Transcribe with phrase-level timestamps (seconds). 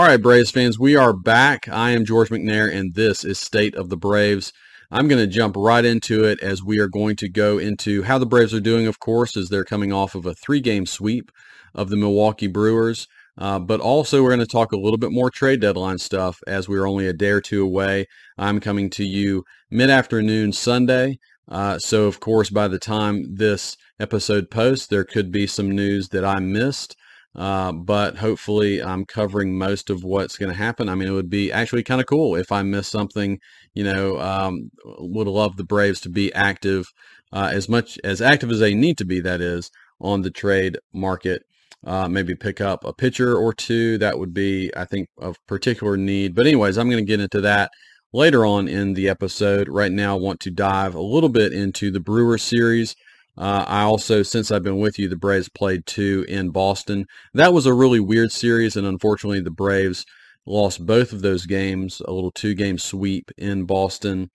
[0.00, 1.68] All right, Braves fans, we are back.
[1.68, 4.50] I am George McNair, and this is State of the Braves.
[4.90, 8.16] I'm going to jump right into it as we are going to go into how
[8.16, 11.30] the Braves are doing, of course, as they're coming off of a three-game sweep
[11.74, 13.08] of the Milwaukee Brewers.
[13.36, 16.66] Uh, but also, we're going to talk a little bit more trade deadline stuff as
[16.66, 18.06] we're only a day or two away.
[18.38, 21.18] I'm coming to you mid-afternoon Sunday.
[21.46, 26.08] Uh, so, of course, by the time this episode posts, there could be some news
[26.08, 26.96] that I missed.
[27.36, 30.88] Uh, but hopefully I'm covering most of what's going to happen.
[30.88, 33.38] I mean, it would be actually kind of cool if I missed something,
[33.72, 36.86] you know, um, would love the Braves to be active,
[37.32, 40.78] uh, as much as active as they need to be, that is, on the trade
[40.92, 41.42] market.
[41.86, 43.96] Uh, maybe pick up a pitcher or two.
[43.98, 46.34] That would be, I think, of particular need.
[46.34, 47.70] But anyways, I'm going to get into that
[48.12, 49.68] later on in the episode.
[49.68, 52.96] Right now, I want to dive a little bit into the Brewer series.
[53.40, 57.06] Uh, I also, since I've been with you, the Braves played two in Boston.
[57.32, 60.04] That was a really weird series, and unfortunately, the Braves
[60.44, 62.02] lost both of those games.
[62.06, 64.28] A little two-game sweep in Boston.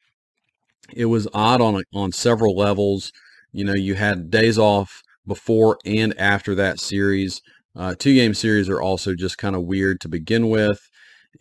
[0.92, 3.12] It was odd on on several levels.
[3.52, 7.42] You know, you had days off before and after that series.
[7.75, 10.80] Uh, two-game series are also just kind of weird to begin with,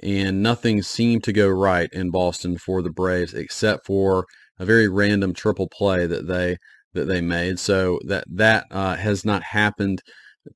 [0.02, 4.26] and nothing seemed to go right in Boston for the Braves except for
[4.58, 6.58] a very random triple play that they
[6.94, 7.58] that they made.
[7.58, 10.02] So that that uh, has not happened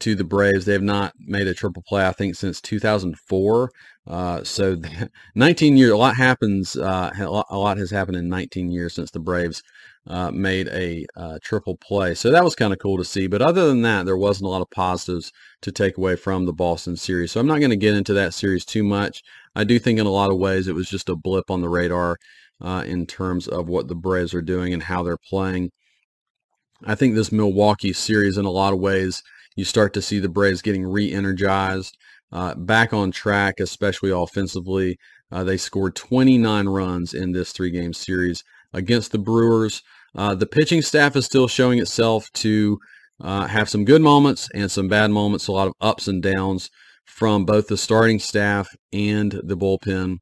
[0.00, 0.64] to the Braves.
[0.64, 3.70] They have not made a triple play, I think, since 2004.
[4.06, 4.76] Uh, so
[5.34, 6.76] 19 years, a lot happens.
[6.76, 7.10] Uh,
[7.50, 9.62] a lot has happened in 19 years since the Braves
[10.06, 12.14] uh, made a uh, triple play.
[12.14, 13.26] So that was kind of cool to see.
[13.26, 16.52] But other than that, there wasn't a lot of positives to take away from the
[16.52, 17.32] Boston series.
[17.32, 19.22] So I'm not going to get into that series too much.
[19.54, 21.68] I do think in a lot of ways it was just a blip on the
[21.68, 22.16] radar
[22.60, 25.70] uh, in terms of what the Braves are doing and how they're playing.
[26.84, 29.22] I think this Milwaukee series, in a lot of ways,
[29.56, 31.96] you start to see the Braves getting re-energized,
[32.30, 34.98] uh, back on track, especially offensively.
[35.32, 39.82] Uh, they scored 29 runs in this three-game series against the Brewers.
[40.14, 42.78] Uh, the pitching staff is still showing itself to
[43.20, 46.70] uh, have some good moments and some bad moments, a lot of ups and downs
[47.04, 50.18] from both the starting staff and the bullpen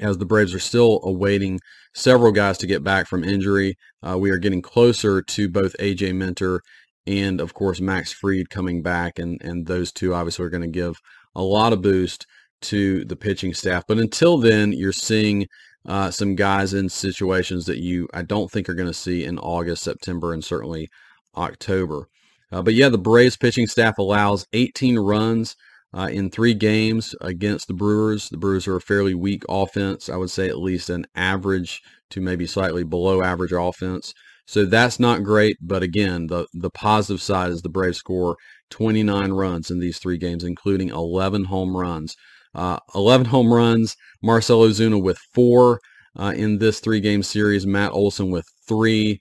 [0.00, 1.60] as the Braves are still awaiting
[1.96, 3.76] several guys to get back from injury.
[4.06, 6.60] Uh, we are getting closer to both AJ Minter
[7.06, 10.68] and, of course, Max Fried coming back, and, and those two obviously are going to
[10.68, 10.96] give
[11.34, 12.26] a lot of boost
[12.62, 13.84] to the pitching staff.
[13.88, 15.46] But until then, you're seeing
[15.88, 19.38] uh, some guys in situations that you I don't think are going to see in
[19.38, 20.88] August, September, and certainly
[21.36, 22.08] October.
[22.52, 25.56] Uh, but yeah, the Braves pitching staff allows 18 runs
[25.94, 28.28] uh, in three games against the Brewers.
[28.28, 30.08] The Brewers are a fairly weak offense.
[30.08, 34.12] I would say at least an average to maybe slightly below average offense.
[34.46, 35.56] So that's not great.
[35.60, 38.36] But again, the, the positive side is the Braves score
[38.70, 42.16] 29 runs in these three games, including 11 home runs.
[42.54, 45.80] Uh, 11 home runs, Marcell Ozuna with four
[46.18, 49.20] uh, in this three-game series, Matt Olson with three,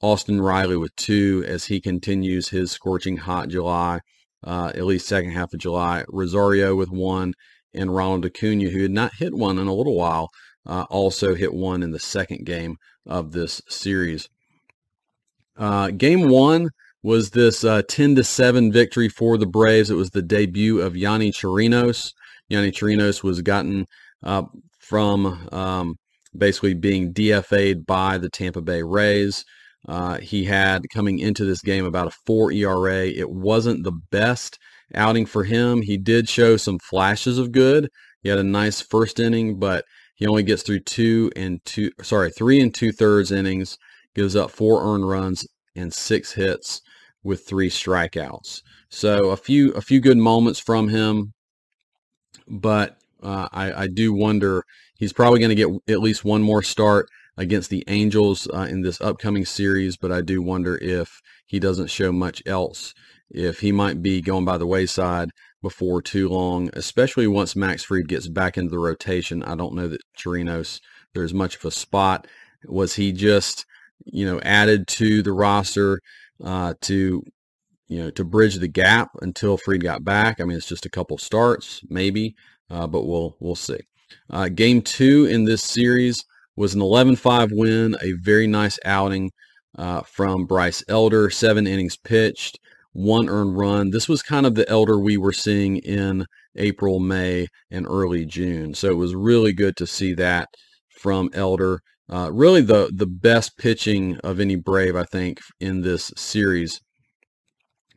[0.00, 4.00] Austin Riley with two as he continues his scorching hot July
[4.44, 6.04] uh, at least second half of July.
[6.08, 7.34] Rosario with one,
[7.74, 10.30] and Ronald Acuna, who had not hit one in a little while,
[10.66, 14.28] uh, also hit one in the second game of this series.
[15.56, 16.70] Uh, game one
[17.02, 19.90] was this uh, 10 to 7 victory for the Braves.
[19.90, 22.12] It was the debut of Yonny Chirinos.
[22.50, 23.86] Yonny Chirinos was gotten
[24.90, 25.96] from um,
[26.36, 29.44] basically being DFA'd by the Tampa Bay Rays.
[29.88, 33.06] Uh, he had coming into this game about a 4 ERA.
[33.06, 34.58] It wasn't the best
[34.94, 35.82] outing for him.
[35.82, 37.88] He did show some flashes of good.
[38.22, 42.30] He had a nice first inning, but he only gets through two and two, sorry,
[42.30, 43.78] three and two thirds innings,
[44.14, 46.82] gives up four earned runs and six hits
[47.22, 48.62] with three strikeouts.
[48.90, 51.32] So a few a few good moments from him,
[52.48, 54.64] but uh, I, I do wonder
[54.96, 57.08] he's probably going to get at least one more start
[57.40, 61.88] against the Angels uh, in this upcoming series, but I do wonder if he doesn't
[61.88, 62.92] show much else,
[63.30, 65.30] if he might be going by the wayside
[65.62, 69.42] before too long, especially once Max Fried gets back into the rotation.
[69.42, 70.80] I don't know that Chirinos,
[71.14, 72.26] there's much of a spot.
[72.66, 73.64] Was he just,
[74.04, 76.00] you know, added to the roster
[76.44, 77.22] uh, to,
[77.88, 80.40] you know, to bridge the gap until Fried got back?
[80.40, 82.34] I mean, it's just a couple starts, maybe,
[82.68, 83.80] uh, but we'll we'll see.
[84.28, 86.24] Uh, game two in this series,
[86.60, 89.30] was an 11-5 win, a very nice outing
[89.78, 92.58] uh, from Bryce Elder, seven innings pitched,
[92.92, 93.90] one earned run.
[93.90, 96.26] This was kind of the Elder we were seeing in
[96.56, 98.74] April, May, and early June.
[98.74, 100.48] So it was really good to see that
[100.90, 101.80] from Elder.
[102.12, 106.78] Uh, really the, the best pitching of any Brave, I think, in this series.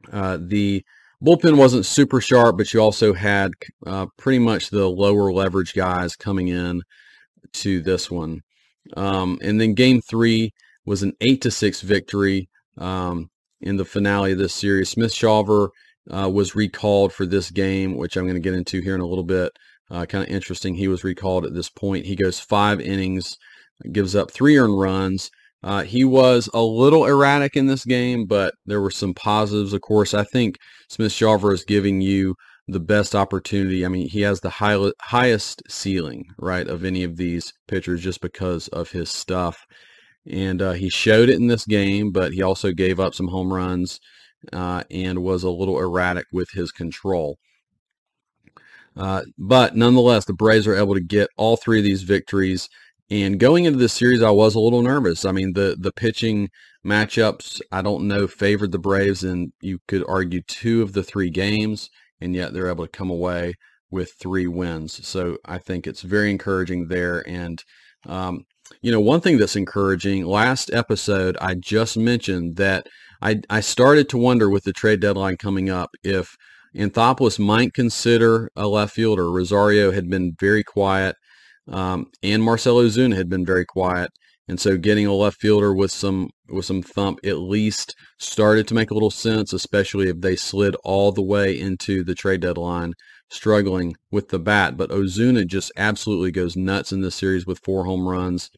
[0.09, 0.85] Uh, the
[1.21, 3.51] bullpen wasn't super sharp, but you also had
[3.85, 6.81] uh, pretty much the lower leverage guys coming in
[7.55, 8.39] to this one.
[8.95, 10.51] Um, and then game three
[10.85, 13.29] was an eight to six victory um,
[13.61, 14.89] in the finale of this series.
[14.89, 15.69] Smith Shawver
[16.09, 19.07] uh, was recalled for this game, which I'm going to get into here in a
[19.07, 19.51] little bit.
[19.89, 20.75] Uh, kind of interesting.
[20.75, 22.05] He was recalled at this point.
[22.05, 23.37] He goes five innings,
[23.91, 25.29] gives up three earned runs.
[25.61, 29.71] Uh, he was a little erratic in this game, but there were some positives.
[29.71, 30.57] Of course, I think
[30.89, 32.35] Smith Shawver is giving you
[32.67, 33.85] the best opportunity.
[33.85, 38.21] I mean, he has the high, highest ceiling, right, of any of these pitchers just
[38.21, 39.65] because of his stuff.
[40.25, 43.53] And uh, he showed it in this game, but he also gave up some home
[43.53, 43.99] runs
[44.53, 47.37] uh, and was a little erratic with his control.
[48.95, 52.69] Uh, but nonetheless, the Braves are able to get all three of these victories.
[53.09, 55.25] And going into this series, I was a little nervous.
[55.25, 56.49] I mean, the the pitching
[56.85, 61.29] matchups, I don't know, favored the Braves, and you could argue two of the three
[61.29, 61.89] games,
[62.23, 63.55] and yet they're able to come away
[63.91, 65.05] with three wins.
[65.05, 67.27] So I think it's very encouraging there.
[67.27, 67.61] And
[68.07, 68.45] um,
[68.81, 70.25] you know, one thing that's encouraging.
[70.25, 72.87] Last episode, I just mentioned that
[73.21, 76.35] I I started to wonder with the trade deadline coming up if
[76.75, 79.29] Anthopoulos might consider a left fielder.
[79.29, 81.15] Rosario had been very quiet,
[81.67, 84.09] um, and Marcell Ozuna had been very quiet.
[84.47, 88.73] And so getting a left fielder with some with some thump at least started to
[88.73, 92.93] make a little sense, especially if they slid all the way into the trade deadline
[93.29, 94.77] struggling with the bat.
[94.77, 98.49] But Ozuna just absolutely goes nuts in this series with four home runs.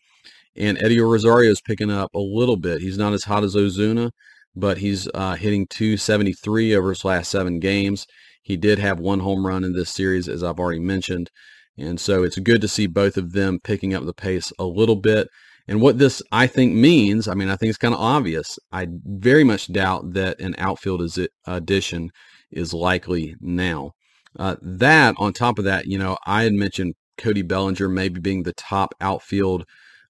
[0.56, 2.82] And Eddie Rosario is picking up a little bit.
[2.82, 4.12] He's not as hot as Ozuna,
[4.56, 8.08] but he's uh, hitting 273 over his last seven games.
[8.42, 11.30] He did have one home run in this series, as I've already mentioned.
[11.78, 14.96] And so it's good to see both of them picking up the pace a little
[14.96, 15.28] bit.
[15.68, 18.60] And what this, I think, means, I mean, I think it's kind of obvious.
[18.72, 21.02] I very much doubt that an outfield
[21.48, 22.12] addition
[22.52, 23.92] is likely now.
[24.38, 28.44] Uh, that, on top of that, you know, I had mentioned Cody Bellinger maybe being
[28.44, 29.66] the top outfield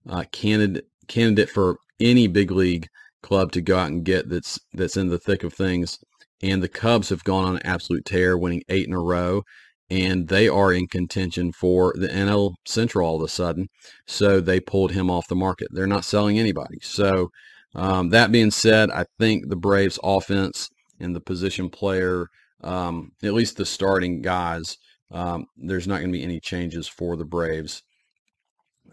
[0.10, 2.88] uh, candidate candidate for any big league
[3.22, 6.00] club to go out and get that's that's in the thick of things.
[6.42, 9.44] And the Cubs have gone on an absolute tear, winning eight in a row,
[9.90, 13.68] and they are in contention for the NL Central all of a sudden.
[14.08, 15.68] So they pulled him off the market.
[15.72, 16.80] They're not selling anybody.
[16.82, 17.30] So
[17.76, 22.28] um, that being said, I think the Braves offense and the position player,
[22.64, 24.78] um, at least the starting guys,
[25.12, 27.84] um, there's not going to be any changes for the Braves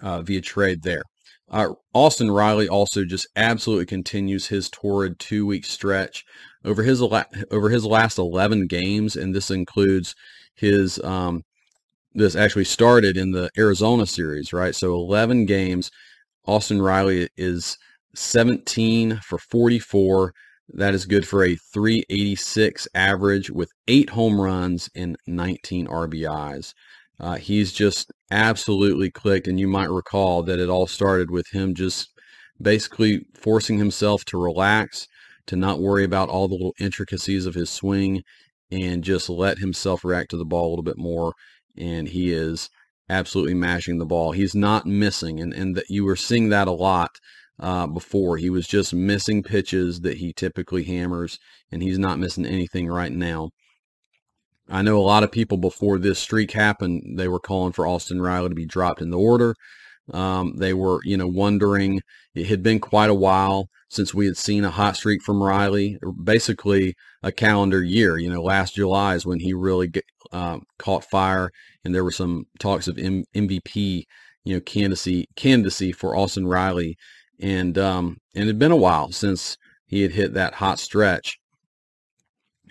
[0.02, 1.02] uh, via trade there.
[1.50, 6.24] Uh, Austin Riley also just absolutely continues his torrid two-week stretch
[6.64, 10.14] over his over his last 11 games, and this includes
[10.54, 11.42] his um,
[12.14, 14.74] this actually started in the Arizona series, right?
[14.74, 15.90] So 11 games.
[16.46, 17.78] Austin Riley is
[18.14, 20.34] 17 for 44.
[20.74, 26.74] That is good for a 386 average with eight home runs and 19 RBIs.
[27.20, 29.46] Uh, he's just absolutely clicked.
[29.46, 32.08] And you might recall that it all started with him just
[32.60, 35.06] basically forcing himself to relax,
[35.46, 38.22] to not worry about all the little intricacies of his swing,
[38.72, 41.34] and just let himself react to the ball a little bit more.
[41.76, 42.68] And he is
[43.08, 44.32] absolutely mashing the ball.
[44.32, 47.10] He's not missing, and and that you were seeing that a lot
[47.60, 48.36] uh, before.
[48.38, 51.38] He was just missing pitches that he typically hammers,
[51.70, 53.50] and he's not missing anything right now.
[54.68, 58.22] I know a lot of people before this streak happened, they were calling for Austin
[58.22, 59.54] Riley to be dropped in the order.
[60.12, 62.00] Um, they were, you know, wondering.
[62.34, 65.98] It had been quite a while since we had seen a hot streak from Riley,
[66.22, 68.18] basically a calendar year.
[68.18, 71.50] You know, last July is when he really get, uh, caught fire,
[71.84, 74.04] and there were some talks of M- MVP,
[74.44, 76.96] you know, candidacy candidacy for Austin Riley,
[77.40, 79.56] and um, and it had been a while since
[79.86, 81.38] he had hit that hot stretch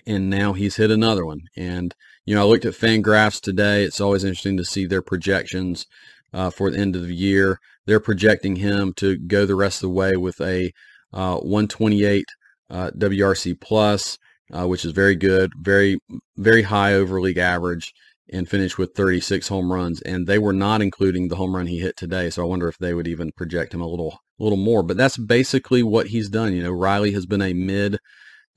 [0.05, 1.41] and now he's hit another one.
[1.55, 1.93] And
[2.25, 3.83] you know, I looked at Fangraphs today.
[3.83, 5.85] It's always interesting to see their projections
[6.33, 7.59] uh, for the end of the year.
[7.85, 10.71] They're projecting him to go the rest of the way with a
[11.13, 12.25] uh, 128
[12.69, 14.17] uh, WRC plus,
[14.53, 15.97] uh, which is very good, very
[16.37, 17.93] very high over league average,
[18.31, 20.01] and finish with 36 home runs.
[20.01, 22.29] And they were not including the home run he hit today.
[22.29, 24.83] So I wonder if they would even project him a little a little more.
[24.83, 26.53] But that's basically what he's done.
[26.53, 27.99] You know, Riley has been a mid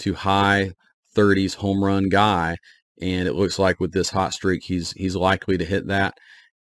[0.01, 0.73] to high
[1.17, 2.57] 30s home run guy,
[3.01, 6.15] and it looks like with this hot streak, he's he's likely to hit that.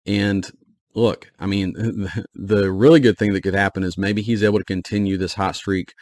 [0.06, 0.48] And
[0.94, 1.75] look, I mean,
[2.35, 5.56] the really good thing that could happen is maybe he's able to continue this hot
[5.56, 5.92] streak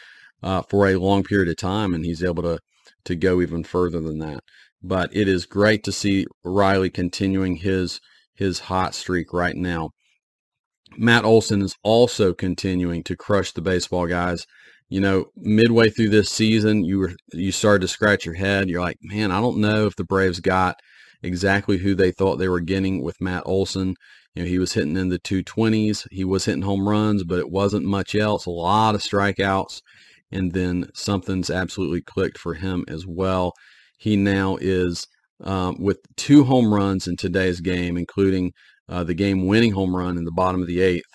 [0.43, 2.59] uh, for a long period of time, and he's able to
[3.05, 4.41] to go even further than that.
[4.83, 8.01] But it is great to see Riley continuing his
[8.35, 9.91] his hot streak right now.
[10.97, 14.47] Matt Olson is also continuing to crush the baseball guys
[14.89, 18.69] you know, midway through this season, you were you started to scratch your head.
[18.69, 20.77] You're like, man, I don't know if the Braves got
[21.23, 23.95] exactly who they thought they were getting with Matt Olson.
[24.39, 26.07] You know, he was hitting in the 220s.
[26.13, 28.47] He was hitting home runs, but it wasn't much else.
[28.47, 29.83] A lot of strikeouts.
[30.31, 33.53] And then something's absolutely clicked for him as well.
[33.99, 35.09] He now is
[35.43, 38.53] um, with two home runs in today's game, including
[38.89, 41.11] uh, the game winning home run in the bottom of the eighth.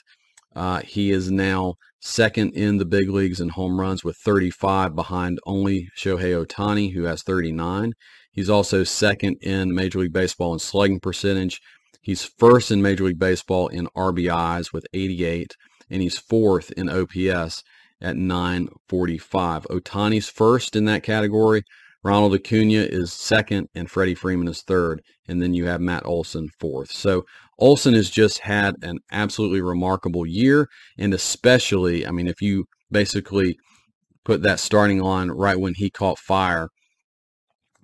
[0.54, 5.40] Uh, he is now second in the big leagues in home runs with 35 behind
[5.46, 7.94] only Shohei Ohtani, who has 39.
[8.34, 11.62] He's also second in Major League Baseball in slugging percentage.
[12.04, 15.56] He's first in Major League Baseball in RBIs with 88,
[15.90, 17.64] and he's fourth in OPS
[18.02, 19.64] at 945.
[19.70, 21.64] Ohtani's first in that category.
[22.04, 26.50] Ronald Acuna is second, and Freddie Freeman is third, and then you have Matt Olson
[26.60, 26.92] fourth.
[26.92, 27.24] So
[27.58, 30.68] Olson has just had an absolutely remarkable year,
[30.98, 33.56] and especially, I mean, if you basically
[34.26, 36.68] put that starting line right when he caught fire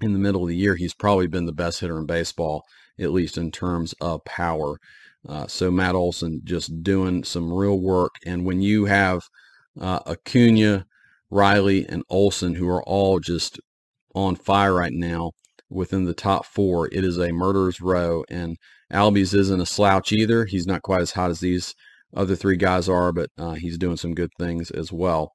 [0.02, 2.64] in the middle of the year, he's probably been the best hitter in baseball,
[3.00, 4.78] at least in terms of power.
[5.28, 9.22] Uh, so Matt Olson just doing some real work, and when you have
[9.80, 10.86] uh, Acuna,
[11.30, 13.60] Riley, and Olson, who are all just
[14.16, 15.32] on fire right now
[15.70, 18.58] within the top four, it is a murderer's row, and
[18.92, 20.46] Albies isn't a slouch either.
[20.46, 21.76] He's not quite as hot as these
[22.16, 25.32] other three guys are, but uh, he's doing some good things as well.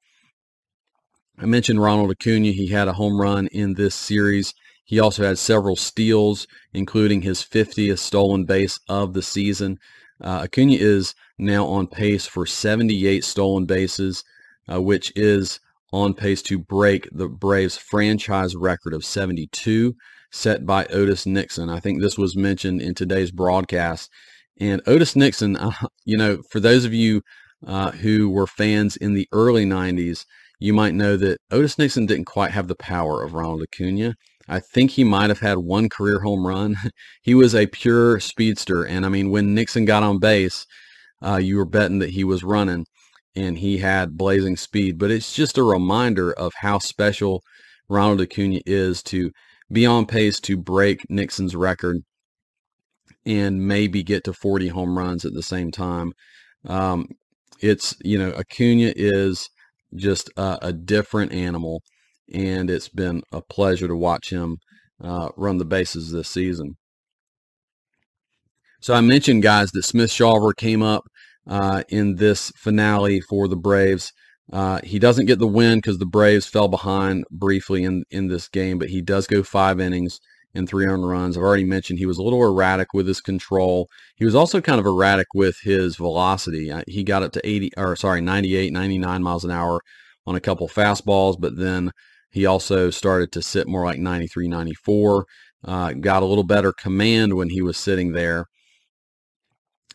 [1.37, 2.51] I mentioned Ronald Acuna.
[2.51, 4.53] He had a home run in this series.
[4.85, 9.79] He also had several steals, including his 50th stolen base of the season.
[10.21, 14.23] Uh, Acuna is now on pace for 78 stolen bases,
[14.71, 15.59] uh, which is
[15.91, 19.95] on pace to break the Braves franchise record of 72
[20.31, 21.69] set by Otis Nixon.
[21.69, 24.11] I think this was mentioned in today's broadcast.
[24.59, 25.71] And Otis Nixon, uh,
[26.05, 27.21] you know, for those of you
[27.65, 30.25] uh, who were fans in the early 90s,
[30.59, 34.15] you might know that Otis Nixon didn't quite have the power of Ronald Acuna.
[34.47, 36.75] I think he might have had one career home run.
[37.21, 38.83] he was a pure speedster.
[38.83, 40.65] And I mean, when Nixon got on base,
[41.25, 42.85] uh, you were betting that he was running
[43.35, 44.97] and he had blazing speed.
[44.97, 47.41] But it's just a reminder of how special
[47.89, 49.31] Ronald Acuna is to
[49.71, 51.97] be on pace to break Nixon's record
[53.25, 56.13] and maybe get to 40 home runs at the same time.
[56.67, 57.07] Um,
[57.61, 59.49] it's, you know, Acuna is
[59.95, 61.81] just a, a, different animal,
[62.33, 64.57] and it's been a pleasure to watch him
[65.01, 66.75] uh, run the bases this season.
[68.81, 71.03] So I mentioned, guys, that Smith Shawver came up
[71.47, 74.11] uh, in this finale for the Braves.
[74.51, 78.47] Uh, he doesn't get the win because the Braves fell behind briefly in, in this
[78.47, 80.19] game, but he does go five innings
[80.53, 81.35] and three earned runs.
[81.35, 83.89] I've already mentioned he was a little erratic with his control.
[84.15, 86.71] He was also kind of erratic with his velocity.
[86.71, 89.81] Uh, he got up to 80 or sorry, 98, 99 miles an hour
[90.25, 91.91] on a couple fastballs, but then
[92.35, 95.25] he also started to sit more like 93, 94.
[95.63, 98.47] Uh, got a little better command when he was sitting there.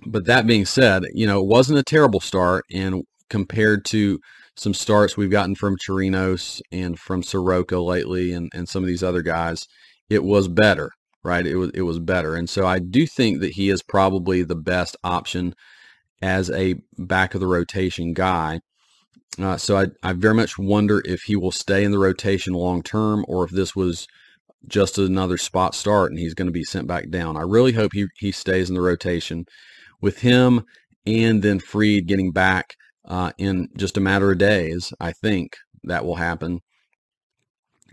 [0.06, 4.20] But that being said, you know, it wasn't a terrible start, and compared to
[4.56, 9.02] some starts we've gotten from Chirinos and from Soroka lately and, and some of these
[9.02, 9.68] other guys,
[10.08, 10.92] it was better,
[11.22, 11.46] right?
[11.46, 12.36] It was it was better.
[12.36, 15.54] And so I do think that he is probably the best option
[16.22, 18.60] as a back of the rotation guy.
[19.38, 22.82] Uh, so I, I very much wonder if he will stay in the rotation long
[22.82, 24.06] term or if this was
[24.66, 27.36] just another spot start and he's going to be sent back down.
[27.36, 29.44] I really hope he, he stays in the rotation
[30.00, 30.64] with him
[31.06, 32.74] and then Fried getting back
[33.06, 34.92] uh, in just a matter of days.
[35.00, 36.60] I think that will happen.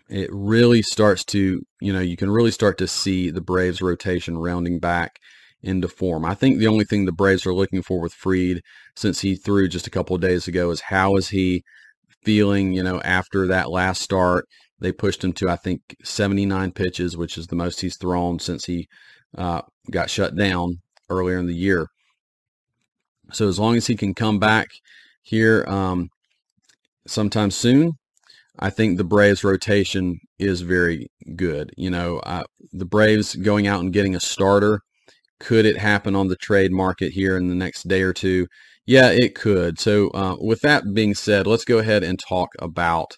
[0.09, 4.37] It really starts to, you know, you can really start to see the Braves rotation
[4.37, 5.19] rounding back
[5.67, 6.25] into form.
[6.25, 8.61] I think the only thing the Braves are looking for with Fried,
[8.95, 11.63] since he threw just a couple of days ago is how is he
[12.23, 14.47] feeling, you know, after that last start.
[14.79, 18.65] They pushed him to, I think, 79 pitches, which is the most he's thrown since
[18.65, 18.87] he
[19.37, 21.87] uh, got shut down earlier in the year.
[23.31, 24.67] So as long as he can come back
[25.21, 26.09] here um,
[27.07, 27.93] sometime soon,
[28.59, 31.71] I think the Braves rotation is very good.
[31.77, 34.81] You know, uh, the Braves going out and getting a starter,
[35.39, 38.47] could it happen on the trade market here in the next day or two?
[38.85, 39.79] Yeah, it could.
[39.79, 43.17] So uh, with that being said, let's go ahead and talk about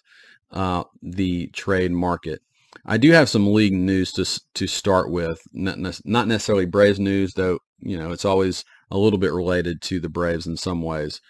[0.50, 2.40] uh, the trade market.
[2.84, 7.34] I do have some league news to to start with, not, not necessarily Braves news,
[7.34, 7.58] though.
[7.78, 11.20] You know, it's always a little bit related to the Braves in some ways.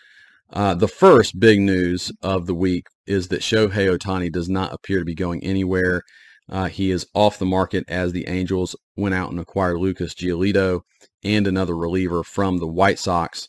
[0.53, 4.99] Uh, the first big news of the week is that Shohei Ohtani does not appear
[4.99, 6.03] to be going anywhere.
[6.51, 10.81] Uh, he is off the market as the Angels went out and acquired Lucas Giolito
[11.23, 13.49] and another reliever from the White Sox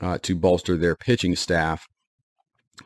[0.00, 1.84] uh, to bolster their pitching staff.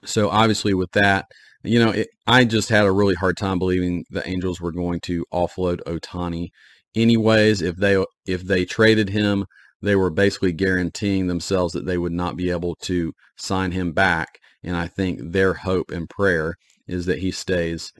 [0.04, 1.26] So obviously with that,
[1.62, 5.00] you know, it, I just had a really hard time believing the Angels were going
[5.00, 6.48] to offload Ohtani.
[6.94, 9.44] Anyways, if they if they traded him,
[9.82, 14.38] they were basically guaranteeing themselves that they would not be able to sign him back.
[14.62, 16.54] And I think their hope and prayer
[16.86, 17.92] is that he stays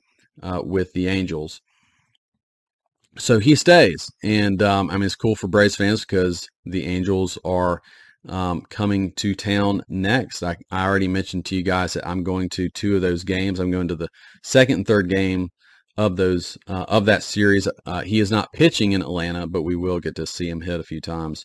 [0.43, 1.61] uh, with the Angels.
[3.19, 7.39] So he stays, and um, I mean it's cool for Braves fans because the Angels
[7.45, 7.81] are
[8.29, 10.43] um, coming to town next.
[10.43, 13.59] I, I already mentioned to you guys that I'm going to two of those games.
[13.59, 14.09] I'm going to the
[14.43, 15.49] second and third game
[15.97, 17.69] of those uh, of that series.
[17.87, 20.81] Uh, he is not pitching in Atlanta, but we will get to see him hit
[20.81, 21.45] a few times.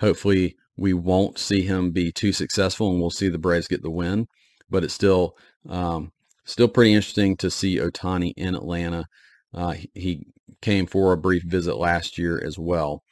[0.00, 3.90] Hopefully, we won't see him be too successful, and we'll see the Braves get the
[3.90, 4.26] win.
[4.70, 5.36] But it's still
[5.68, 6.12] um,
[6.44, 9.06] still pretty interesting to see Ohtani in Atlanta.
[9.54, 10.26] Uh, he
[10.60, 13.02] came for a brief visit last year as well.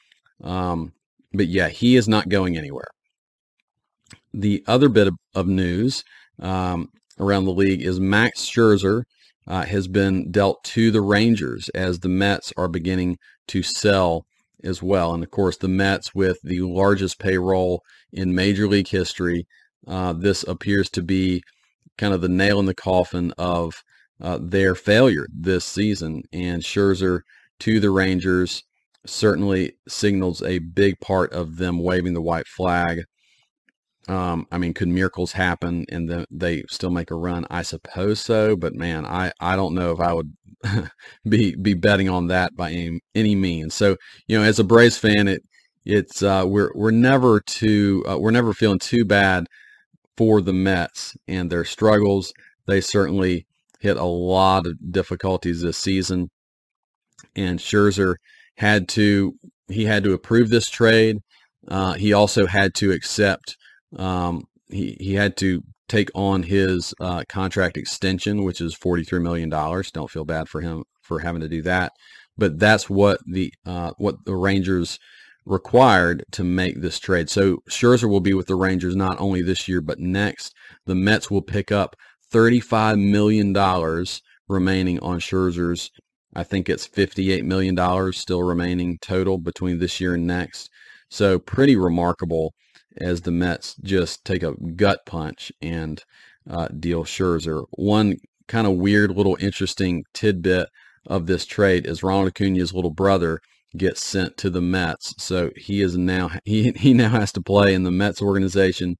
[0.42, 0.92] Um,
[1.32, 2.88] but yeah, he is not going anywhere.
[4.32, 6.04] The other bit of, of news
[6.40, 9.02] um, around the league is Max Scherzer
[9.46, 13.18] uh, has been dealt to the Rangers as the Mets are beginning
[13.48, 14.24] to sell
[14.62, 15.12] as well.
[15.12, 17.82] And of course, the Mets with the largest payroll
[18.12, 19.46] in Major League history.
[19.86, 21.42] Uh, this appears to be
[21.98, 23.82] kind of the nail in the coffin of
[24.20, 26.22] uh, their failure this season.
[26.32, 27.20] And Scherzer
[27.60, 28.62] to the Rangers
[29.06, 33.04] certainly signals a big part of them waving the white flag.
[34.08, 37.46] Um, I mean, could miracles happen and then they still make a run?
[37.50, 40.32] I suppose so, but man, I, I don't know if I would
[41.28, 43.74] be be betting on that by any, any means.
[43.74, 43.96] So,
[44.26, 45.42] you know, as a Braves fan, it
[45.84, 49.46] it's uh, we're we're never too uh, we're never feeling too bad
[50.20, 52.34] for the Mets and their struggles.
[52.66, 53.46] They certainly
[53.80, 56.28] hit a lot of difficulties this season,
[57.34, 58.16] and Scherzer
[58.58, 59.32] had to
[59.68, 61.20] he had to approve this trade.
[61.66, 63.56] Uh, he also had to accept
[63.96, 69.20] um, he he had to take on his uh, contract extension, which is forty three
[69.20, 69.90] million dollars.
[69.90, 71.92] Don't feel bad for him for having to do that,
[72.36, 74.98] but that's what the uh, what the Rangers
[75.44, 77.30] required to make this trade.
[77.30, 80.54] So Scherzer will be with the Rangers not only this year but next.
[80.86, 81.96] The Mets will pick up
[82.32, 83.52] $35 million
[84.48, 85.90] remaining on Scherzer's.
[86.34, 90.70] I think it's $58 million still remaining total between this year and next.
[91.08, 92.54] So pretty remarkable
[93.00, 96.02] as the Mets just take a gut punch and
[96.48, 97.64] uh, deal Scherzer.
[97.72, 100.68] One kind of weird little interesting tidbit
[101.06, 103.40] of this trade is Ronald Acuna's little brother
[103.76, 105.14] gets sent to the Mets.
[105.18, 108.96] So he is now he he now has to play in the Mets organization.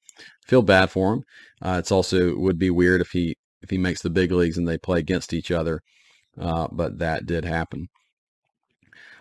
[0.46, 1.22] Feel bad for him.
[1.62, 4.66] Uh, it's also would be weird if he if he makes the big leagues and
[4.66, 5.80] they play against each other.
[6.38, 7.88] Uh, but that did happen.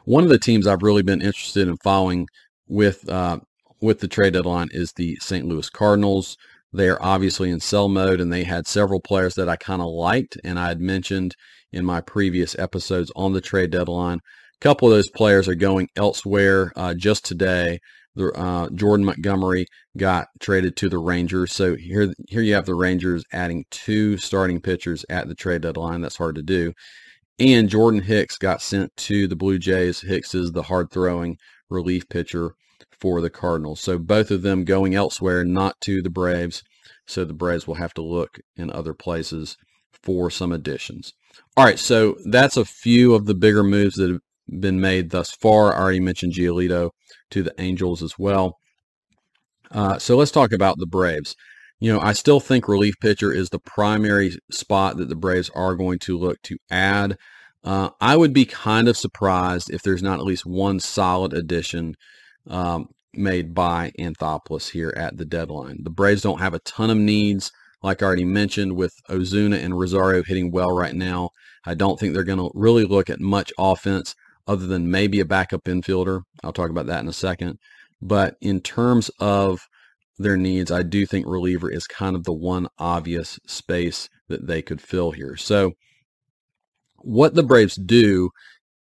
[0.06, 2.28] One of the teams I've really been interested in following
[2.68, 3.40] with uh,
[3.82, 5.46] with the trade deadline is the St.
[5.46, 6.38] Louis Cardinals.
[6.72, 9.88] They are obviously in sell mode, and they had several players that I kind of
[9.88, 11.36] liked, and I had mentioned
[11.72, 14.20] in my previous episodes on the trade deadline
[14.62, 16.72] couple of those players are going elsewhere.
[16.76, 17.80] Uh, just today,
[18.16, 19.66] the, uh, Jordan Montgomery
[19.98, 21.54] got traded to the Rangers.
[21.54, 26.02] So here, here you have the Rangers adding two starting pitchers at the trade deadline.
[26.02, 26.74] That's hard to do.
[27.40, 30.02] And Jordan Hicks got sent to the Blue Jays.
[30.02, 31.38] Hicks is the hard throwing
[31.70, 32.52] relief pitcher
[33.00, 33.80] for the Cardinals.
[33.80, 36.64] So both of them going elsewhere, not to the Braves.
[37.08, 39.56] So the Braves will have to look in other places
[40.04, 41.14] for some additions.
[41.56, 44.22] All right, so that's a few of the bigger moves that have
[44.60, 45.74] been made thus far.
[45.74, 46.92] I already mentioned Giolito
[47.32, 48.58] to the Angels as well.
[49.72, 51.36] Uh, so let's talk about the Braves.
[51.80, 55.76] You know, I still think relief pitcher is the primary spot that the Braves are
[55.76, 57.18] going to look to add.
[57.64, 61.96] Uh, I would be kind of surprised if there's not at least one solid addition
[62.48, 65.78] um, made by Anthopoulos here at the deadline.
[65.84, 69.78] The Braves don't have a ton of needs, like I already mentioned, with Ozuna and
[69.78, 71.30] Rosario hitting well right now.
[71.66, 74.16] I don't think they're going to really look at much offense
[74.50, 76.24] other than maybe a backup infielder.
[76.44, 77.60] I'll talk about that in a second.
[78.02, 79.68] But in terms of
[80.18, 84.64] their needs, I do think reliever is kind of the one obvious space that they
[84.64, 85.38] could fill here.
[85.38, 85.74] So
[86.98, 88.32] what the Braves do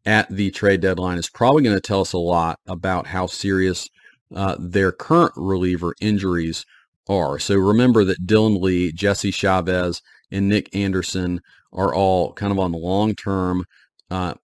[0.05, 3.89] at the trade deadline is probably going to tell us a lot about how serious
[4.35, 6.65] uh, their current reliever injuries
[7.09, 7.41] are.
[7.41, 10.01] So remember that Dylan Lee, Jesse Chavez,
[10.31, 11.41] and Nick Anderson
[11.73, 13.65] are all kind of on long-term
[14.11, 14.35] uh,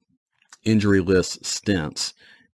[0.65, 2.15] injury list stints.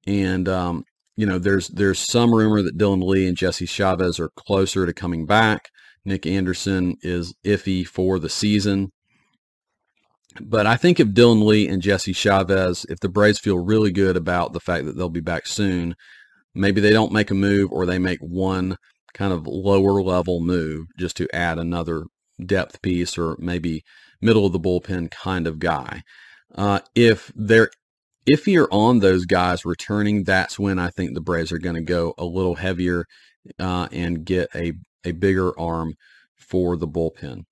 [0.06, 0.84] And um,
[1.16, 4.92] you know, there's there's some rumor that Dylan Lee and Jesse Chavez are closer to
[4.92, 5.70] coming back.
[6.04, 8.92] Nick Anderson is iffy for the season.
[10.40, 14.16] But I think if Dylan Lee and Jesse Chavez, if the Braves feel really good
[14.16, 15.94] about the fact that they'll be back soon,
[16.54, 18.76] maybe they don't make a move or they make one
[19.14, 22.04] kind of lower level move just to add another
[22.44, 23.84] depth piece or maybe
[24.20, 26.02] middle of the bullpen kind of guy.
[26.56, 27.70] Uh, if they're
[28.46, 32.14] you're on those guys returning, that's when I think the Braves are going to go
[32.16, 33.06] a little heavier
[33.58, 34.72] uh, and get a,
[35.04, 35.94] a bigger arm
[36.36, 37.44] for the bullpen.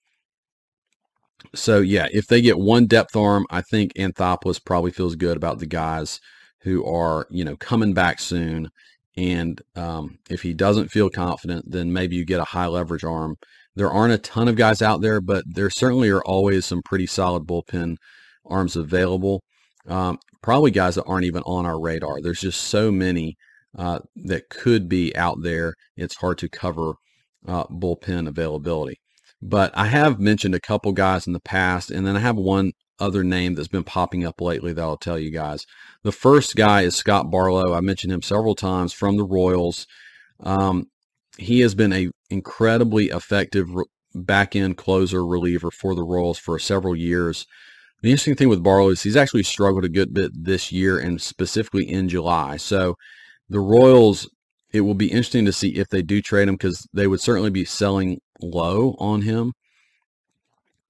[1.54, 5.58] So yeah, if they get one depth arm, I think Anthopoulos probably feels good about
[5.58, 6.20] the guys
[6.61, 8.70] who are you know coming back soon.
[9.16, 13.37] And um, if he doesn't feel confident, then maybe you get a high leverage arm.
[13.74, 17.06] There aren't a ton of guys out there, but there certainly are always some pretty
[17.06, 17.96] solid bullpen
[18.46, 19.42] arms available.
[19.87, 22.20] Um, probably guys that aren't even on our radar.
[22.20, 23.37] There's just so many
[23.76, 25.74] uh, that could be out there.
[25.96, 26.94] It's hard to cover
[27.46, 29.00] uh, bullpen availability.
[29.40, 32.72] But I have mentioned a couple guys in the past, and then I have one
[33.00, 35.66] other name that's been popping up lately that I'll tell you guys.
[36.05, 37.74] The first guy is Scott Barlow.
[37.74, 39.87] I mentioned him several times from the Royals.
[40.40, 40.87] Um,
[41.37, 43.68] he has been a incredibly effective
[44.14, 47.46] back end closer reliever for the Royals for several years.
[48.02, 51.22] The interesting thing with Barlow is he's actually struggled a good bit this year and
[51.22, 52.56] specifically in July.
[52.56, 52.96] So
[53.48, 54.28] the Royals,
[54.72, 57.50] it will be interesting to see if they do trade him because they would certainly
[57.50, 59.52] be selling low on him.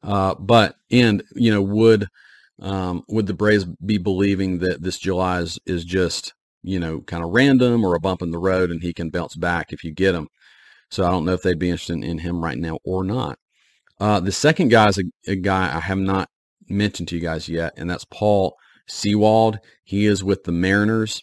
[0.02, 2.08] Uh, but and you know would
[2.60, 7.22] um, would the Braves be believing that this July is, is just you know kind
[7.22, 9.92] of random or a bump in the road and he can bounce back if you
[9.92, 10.28] get him?
[10.90, 13.38] So I don't know if they'd be interested in him right now or not.
[14.00, 16.28] Uh, the second guy is a, a, guy I have not
[16.72, 18.56] mentioned to you guys yet, and that's Paul
[18.88, 19.58] Sewald.
[19.84, 21.20] He is with the Mariners.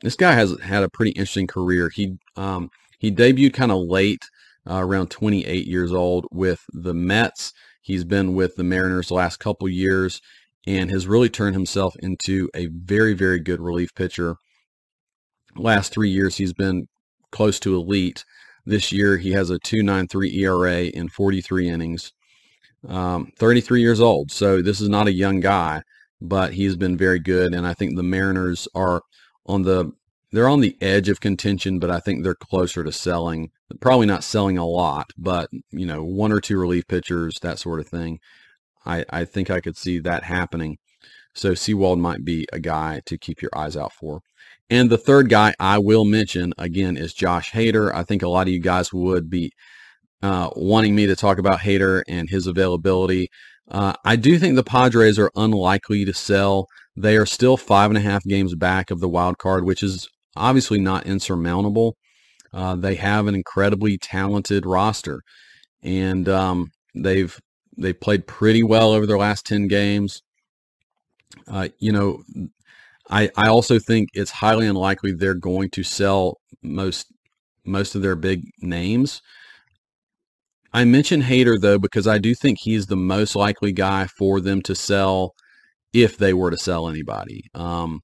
[0.00, 1.88] This guy has had a pretty interesting career.
[1.88, 4.24] He um, he debuted kind of late,
[4.68, 7.52] uh, around 28 years old, with the Mets.
[7.80, 10.20] He's been with the Mariners the last couple years
[10.66, 14.36] and has really turned himself into a very, very good relief pitcher.
[15.56, 16.86] Last three years, he's been
[17.32, 18.24] close to elite.
[18.64, 22.12] This year, he has a 2.93 ERA in 43 innings
[22.88, 24.30] um, 33 years old.
[24.30, 25.82] So this is not a young guy,
[26.20, 27.54] but he's been very good.
[27.54, 29.02] And I think the Mariners are
[29.46, 29.92] on the
[30.32, 33.50] they're on the edge of contention, but I think they're closer to selling.
[33.80, 37.80] Probably not selling a lot, but you know, one or two relief pitchers, that sort
[37.80, 38.18] of thing.
[38.86, 40.78] I, I think I could see that happening.
[41.34, 44.20] So Sewald might be a guy to keep your eyes out for.
[44.70, 47.94] And the third guy I will mention again is Josh Hader.
[47.94, 49.52] I think a lot of you guys would be
[50.22, 53.28] uh, wanting me to talk about Hader and his availability.
[53.70, 56.66] Uh, I do think the Padres are unlikely to sell.
[56.96, 60.08] They are still five and a half games back of the wild card, which is
[60.36, 61.96] obviously not insurmountable.
[62.52, 65.22] Uh, they have an incredibly talented roster,
[65.82, 67.38] and um, they've
[67.78, 70.22] they played pretty well over their last ten games.
[71.48, 72.22] Uh, you know,
[73.10, 77.06] I I also think it's highly unlikely they're going to sell most
[77.64, 79.22] most of their big names.
[80.72, 84.62] I mention Hader though because I do think he's the most likely guy for them
[84.62, 85.34] to sell
[85.92, 87.44] if they were to sell anybody.
[87.54, 88.00] Um,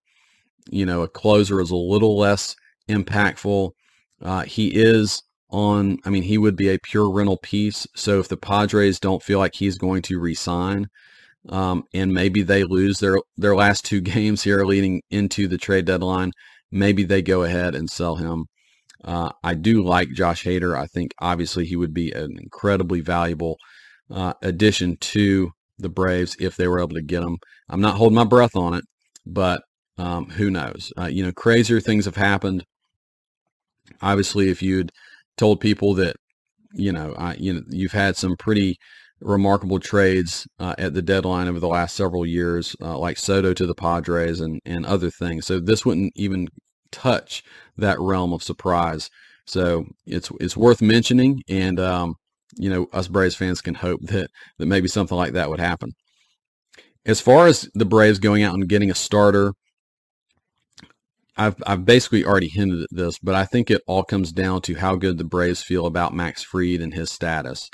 [0.71, 2.55] you know, a closer is a little less
[2.89, 3.71] impactful.
[4.23, 7.87] Uh, he is on, I mean, he would be a pure rental piece.
[7.97, 10.89] So if the Padres don't feel like he's going to resign,
[11.49, 15.87] um, and maybe they lose their their last two games here leading into the trade
[15.87, 16.33] deadline,
[16.71, 18.47] maybe they go ahead and sell him.
[19.05, 20.77] Uh, I do like Josh Hader.
[20.77, 23.57] I think obviously he would be an incredibly valuable
[24.11, 27.39] uh, addition to the Braves if they were able to get him.
[27.69, 28.85] I'm not holding my breath on it,
[29.25, 29.63] but
[29.97, 30.93] um, who knows?
[30.99, 32.65] Uh, you know, crazier things have happened.
[34.03, 34.93] Obviously, if you'd
[35.37, 36.17] told people that,
[36.73, 38.79] you know, I, you know, you've had some pretty
[39.21, 43.67] remarkable trades uh, at the deadline over the last several years, uh, like Soto to
[43.67, 45.47] the Padres and, and other things.
[45.47, 46.49] So this wouldn't even
[46.93, 47.43] touch
[47.77, 49.11] that realm of surprise.
[49.47, 52.17] So it's it's worth mentioning, and um,
[52.57, 55.93] you know us Braves fans can hope that that maybe something like that would happen.
[57.07, 59.53] As far as the Braves going out and getting a starter,
[61.37, 64.75] I've I've basically already hinted at this, but I think it all comes down to
[64.75, 67.71] how good the Braves feel about Max Fried and his status.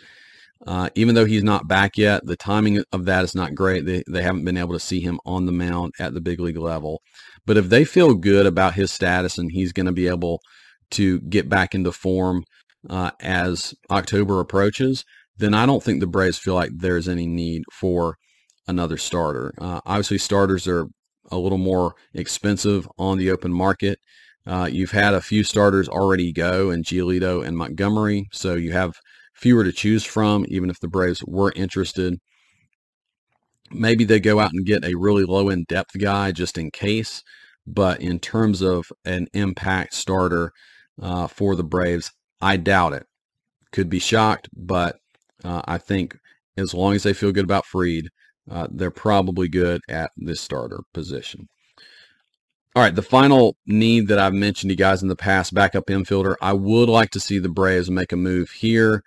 [0.67, 3.85] Uh, even though he's not back yet, the timing of that is not great.
[3.85, 6.57] They, they haven't been able to see him on the mound at the big league
[6.57, 7.03] level.
[7.47, 10.41] But if they feel good about his status and he's going to be able
[10.93, 12.45] to get back into form
[12.89, 15.05] uh, as October approaches,
[15.37, 18.17] then I don't think the Braves feel like there's any need for
[18.67, 19.53] another starter.
[19.59, 20.87] Uh, obviously, starters are
[21.31, 23.99] a little more expensive on the open market.
[24.47, 28.95] Uh, you've had a few starters already go in Giolito and Montgomery, so you have
[29.35, 32.19] fewer to choose from, even if the Braves were interested.
[33.71, 37.23] Maybe they go out and get a really low in depth guy just in case.
[37.67, 40.53] But in terms of an impact starter
[41.01, 43.07] uh, for the Braves, I doubt it.
[43.73, 44.97] Could be shocked, but
[45.43, 46.19] uh, I think
[46.57, 48.11] as long as they feel good about Fried,
[48.51, 51.49] uh, they're probably good at this starter position.
[52.77, 55.87] All right, the final need that I've mentioned to you guys in the past, backup
[55.87, 56.35] infielder.
[56.43, 59.03] I would like to see the Braves make a move here.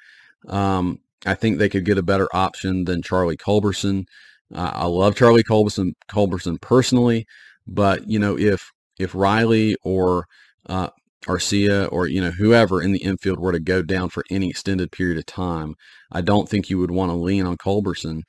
[0.47, 4.05] Um, I think they could get a better option than Charlie Culberson.
[4.53, 7.25] Uh, I love Charlie Culberson, Culberson personally,
[7.67, 10.25] but you know if if Riley or
[10.67, 10.89] uh,
[11.27, 14.91] Arcia or you know whoever in the infield were to go down for any extended
[14.91, 15.75] period of time,
[16.11, 18.21] I don't think you would want to lean on Culberson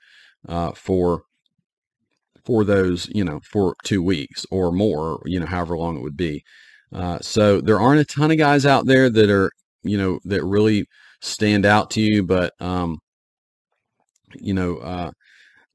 [0.49, 1.23] uh, for
[2.45, 6.17] for those you know for two weeks or more, you know however long it would
[6.17, 6.43] be.
[6.93, 9.51] Uh, so there aren't a ton of guys out there that are
[9.83, 10.87] you know that really
[11.21, 12.99] stand out to you, but um,
[14.35, 15.11] you know uh,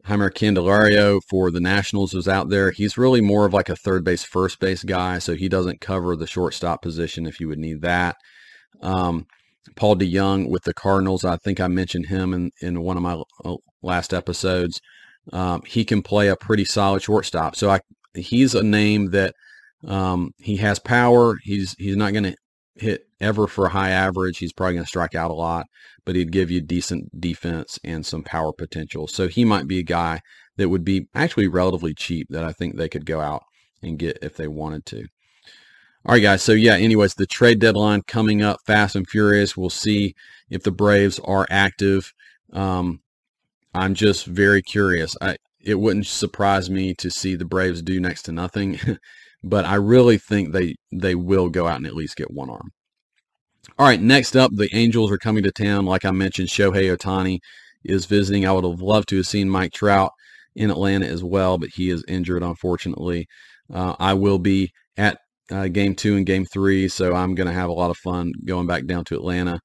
[0.06, 2.72] Jeimer Candelario for the Nationals was out there.
[2.72, 6.16] He's really more of like a third base, first base guy, so he doesn't cover
[6.16, 8.18] the shortstop position if you would need that.
[8.82, 9.26] Um,
[9.76, 13.22] Paul DeJong with the Cardinals, I think I mentioned him in, in one of my
[13.46, 14.82] uh, last episodes.
[15.32, 17.56] Um, he can play a pretty solid shortstop.
[17.56, 17.80] So I,
[18.14, 19.34] he's a name that
[19.88, 21.36] um, he has power.
[21.44, 22.36] He's he's not going to
[22.76, 24.38] hit ever for a high average.
[24.38, 25.68] He's probably going to strike out a lot,
[26.06, 29.08] but he'd give you decent defense and some power potential.
[29.08, 30.22] So he might be a guy
[30.58, 33.44] that would be actually relatively cheap that I think they could go out
[33.82, 35.08] and get if they wanted to.
[36.06, 36.44] All right, guys.
[36.44, 39.56] So yeah, anyways, the trade deadline coming up fast and furious.
[39.56, 40.16] We'll see
[40.50, 42.14] if the Braves are active.
[42.52, 43.00] Um,
[43.74, 45.16] I'm just very curious.
[45.22, 48.80] I, it wouldn't surprise me to see the Braves do next to nothing.
[49.44, 52.72] but I really think they they will go out and at least get one arm.
[53.80, 55.86] All right, next up, the Angels are coming to town.
[55.86, 57.40] Like I mentioned, Shohei Ohtani
[57.84, 58.46] is visiting.
[58.46, 60.12] I would have loved to have seen Mike Trout
[60.56, 63.26] in Atlanta as well, but he is injured, unfortunately.
[63.74, 65.18] Uh, I will be at
[65.52, 68.32] uh, game two and game three, so I'm going to have a lot of fun
[68.46, 69.60] going back down to Atlanta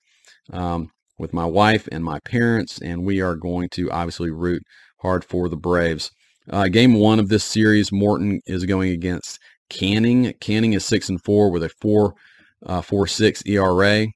[0.52, 4.62] um, with my wife and my parents, and we are going to obviously root
[5.00, 6.10] hard for the Braves.
[6.50, 10.32] Uh, game one of this series, Morton is going against Canning.
[10.40, 12.14] Canning is six and four with a four
[12.64, 14.06] uh, four six ERA.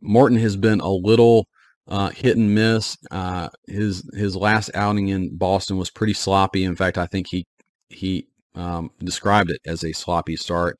[0.00, 1.46] Morton has been a little
[1.88, 2.96] uh, hit and miss.
[3.10, 6.64] Uh, his his last outing in Boston was pretty sloppy.
[6.64, 7.46] In fact, I think he
[7.88, 10.78] he um, described it as a sloppy start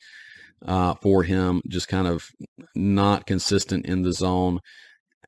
[0.66, 1.62] uh, for him.
[1.68, 2.28] Just kind of
[2.74, 4.60] not consistent in the zone.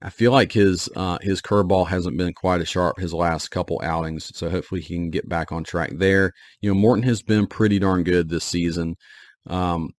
[0.02, 3.80] I feel like his uh, his curveball hasn't been quite as sharp his last couple
[3.82, 6.32] outings, so hopefully he can get back on track there.
[6.60, 8.96] You know, Morton has been pretty darn good this season,
[9.46, 9.90] um,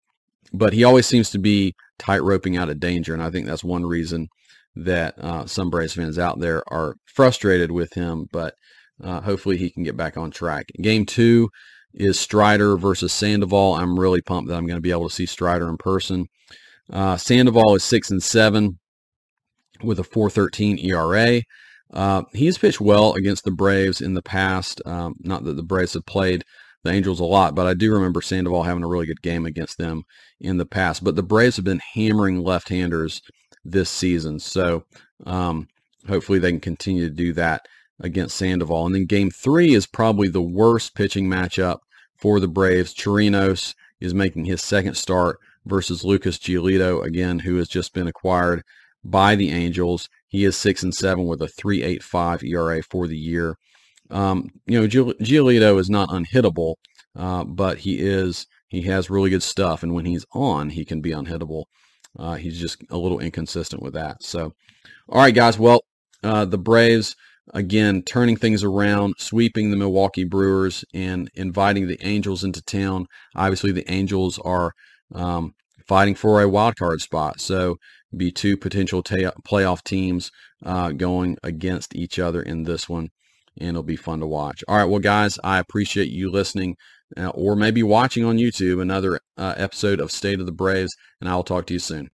[0.55, 3.65] but he always seems to be tight roping out of danger, and I think that's
[3.65, 4.29] one reason
[4.77, 8.27] that uh, some Braves fans out there are frustrated with him.
[8.33, 8.55] But
[9.03, 10.67] uh, hopefully he can get back on track.
[10.81, 11.51] Game two
[11.93, 13.75] is Strider versus Sandoval.
[13.75, 16.27] I'm really pumped that I'm going to be able to see Strider in person.
[16.93, 18.79] Uh, Sandoval is six and seven
[19.83, 21.43] with a 4.13 ERA.
[21.93, 24.81] Uh, he's pitched well against the Braves in the past.
[24.85, 26.45] Um, not that the Braves have played
[26.85, 29.79] the Angels a lot, but I do remember Sandoval having a really good game against
[29.79, 30.05] them
[30.41, 31.03] in the past.
[31.03, 33.23] But the Braves have been hammering left-handers
[33.65, 34.85] this season, so
[35.27, 35.67] um,
[36.07, 37.67] hopefully they can continue to do that
[38.01, 38.87] against Sandoval.
[38.87, 41.79] And then Game Three is probably the worst pitching matchup
[42.17, 42.95] for the Braves.
[42.95, 48.63] Chirinos is making his second start versus Lucas Giolito again, who has just been acquired
[49.03, 50.09] by the Angels.
[50.29, 53.57] He is six and seven with a 3.85 ERA for the year.
[54.11, 56.77] Um, you know, Giolito is not unhittable,
[57.17, 61.01] uh, but he is he has really good stuff, and when he's on, he can
[61.01, 61.65] be unhittable.
[62.19, 64.23] Uh, he's just a little inconsistent with that.
[64.23, 64.55] So,
[65.09, 65.59] all right, guys.
[65.59, 65.81] Well,
[66.23, 67.17] uh, the Braves
[67.53, 73.07] again turning things around, sweeping the Milwaukee Brewers, and inviting the Angels into town.
[73.35, 74.73] Obviously, the Angels are
[75.15, 75.55] um,
[75.87, 77.41] fighting for a wild card spot.
[77.41, 77.77] So
[78.17, 80.31] be two potential ta- playoff teams
[80.65, 83.11] uh, going against each other in this one,
[83.59, 84.65] and it'll be fun to watch.
[84.69, 86.77] All right, well, guys, I appreciate you listening
[87.17, 91.29] uh, or maybe watching on YouTube another uh, episode of State of the Braves, and
[91.29, 92.11] I will talk to you soon.